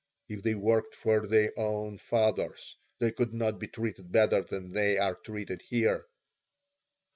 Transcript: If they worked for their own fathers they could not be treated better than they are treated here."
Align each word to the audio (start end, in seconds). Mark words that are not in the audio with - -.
If 0.27 0.41
they 0.41 0.55
worked 0.55 0.95
for 0.95 1.27
their 1.27 1.51
own 1.55 1.99
fathers 1.99 2.75
they 2.97 3.11
could 3.11 3.35
not 3.35 3.59
be 3.59 3.67
treated 3.67 4.11
better 4.11 4.41
than 4.41 4.71
they 4.73 4.97
are 4.97 5.13
treated 5.13 5.61
here." 5.61 6.07